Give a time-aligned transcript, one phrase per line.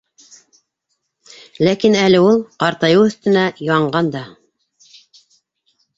[1.67, 4.27] Ләкин әле ул, ҡартайыу өҫтөнә, янған да.